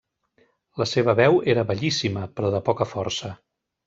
La 0.81 0.85
seva 0.91 1.13
veu 1.19 1.37
era 1.53 1.65
bellíssima, 1.71 2.23
però 2.39 2.49
de 2.57 2.63
poca 2.71 2.89
força. 2.95 3.31